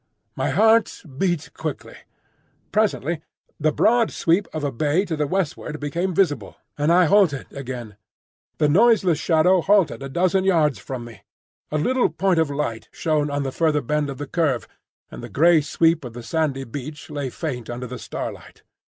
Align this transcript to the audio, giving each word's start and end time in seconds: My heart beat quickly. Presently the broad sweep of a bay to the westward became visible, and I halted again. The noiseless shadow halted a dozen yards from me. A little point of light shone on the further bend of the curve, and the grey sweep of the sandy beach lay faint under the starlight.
My 0.35 0.49
heart 0.49 1.03
beat 1.19 1.51
quickly. 1.53 1.93
Presently 2.71 3.21
the 3.59 3.71
broad 3.71 4.09
sweep 4.09 4.47
of 4.51 4.63
a 4.63 4.71
bay 4.71 5.05
to 5.05 5.15
the 5.15 5.27
westward 5.27 5.79
became 5.79 6.15
visible, 6.15 6.55
and 6.75 6.91
I 6.91 7.05
halted 7.05 7.53
again. 7.53 7.97
The 8.57 8.67
noiseless 8.67 9.19
shadow 9.19 9.61
halted 9.61 10.01
a 10.01 10.09
dozen 10.09 10.43
yards 10.43 10.79
from 10.79 11.05
me. 11.05 11.21
A 11.69 11.77
little 11.77 12.09
point 12.09 12.39
of 12.39 12.49
light 12.49 12.89
shone 12.91 13.29
on 13.29 13.43
the 13.43 13.51
further 13.51 13.81
bend 13.81 14.09
of 14.09 14.17
the 14.17 14.25
curve, 14.25 14.67
and 15.11 15.21
the 15.21 15.29
grey 15.29 15.61
sweep 15.61 16.03
of 16.03 16.13
the 16.13 16.23
sandy 16.23 16.63
beach 16.63 17.11
lay 17.11 17.29
faint 17.29 17.69
under 17.69 17.85
the 17.85 17.99
starlight. 17.99 18.63